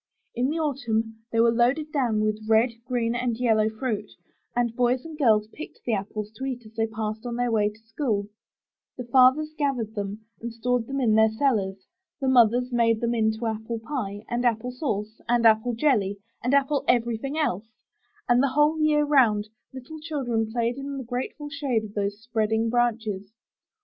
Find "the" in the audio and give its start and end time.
0.49-0.57, 5.85-5.93, 8.97-9.03, 12.19-12.27, 18.41-18.49, 20.97-21.03